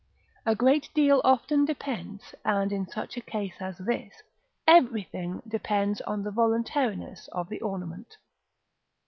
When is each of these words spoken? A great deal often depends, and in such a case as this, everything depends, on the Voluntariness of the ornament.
A 0.47 0.55
great 0.55 0.89
deal 0.95 1.21
often 1.23 1.63
depends, 1.63 2.33
and 2.43 2.71
in 2.71 2.87
such 2.87 3.17
a 3.17 3.21
case 3.21 3.53
as 3.59 3.77
this, 3.77 4.23
everything 4.65 5.43
depends, 5.47 6.01
on 6.01 6.23
the 6.23 6.31
Voluntariness 6.31 7.27
of 7.31 7.49
the 7.49 7.61
ornament. 7.61 8.17